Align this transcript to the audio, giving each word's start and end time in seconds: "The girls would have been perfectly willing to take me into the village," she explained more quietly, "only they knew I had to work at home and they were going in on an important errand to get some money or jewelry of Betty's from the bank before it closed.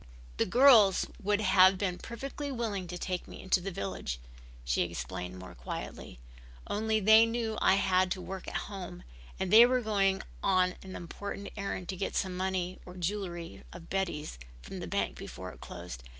"The 0.37 0.47
girls 0.47 1.05
would 1.21 1.41
have 1.41 1.77
been 1.77 1.99
perfectly 1.99 2.51
willing 2.51 2.87
to 2.87 2.97
take 2.97 3.27
me 3.27 3.39
into 3.39 3.61
the 3.61 3.69
village," 3.69 4.19
she 4.65 4.81
explained 4.81 5.37
more 5.37 5.53
quietly, 5.53 6.17
"only 6.65 6.99
they 6.99 7.27
knew 7.27 7.55
I 7.61 7.75
had 7.75 8.09
to 8.13 8.19
work 8.21 8.47
at 8.47 8.55
home 8.71 9.03
and 9.39 9.53
they 9.53 9.63
were 9.67 9.79
going 9.81 10.15
in 10.15 10.23
on 10.41 10.73
an 10.81 10.95
important 10.95 11.49
errand 11.55 11.87
to 11.89 11.95
get 11.95 12.15
some 12.15 12.35
money 12.35 12.79
or 12.83 12.97
jewelry 12.97 13.61
of 13.71 13.91
Betty's 13.91 14.39
from 14.63 14.79
the 14.79 14.87
bank 14.87 15.17
before 15.19 15.51
it 15.51 15.61
closed. 15.61 16.01